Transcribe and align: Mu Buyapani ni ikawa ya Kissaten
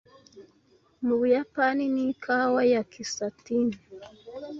Mu 1.05 1.13
Buyapani 1.19 1.85
ni 1.93 2.03
ikawa 2.11 2.61
ya 2.73 2.81
Kissaten 2.91 3.67